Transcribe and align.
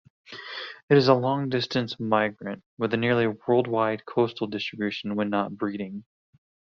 It 0.89 0.97
is 0.97 1.09
a 1.09 1.13
long-distance 1.13 1.99
migrant, 1.99 2.63
with 2.79 2.91
a 2.91 2.97
nearly 2.97 3.27
worldwide 3.47 4.03
coastal 4.03 4.47
distribution 4.47 5.13
when 5.15 5.29
not 5.29 5.55
breeding. 5.55 6.05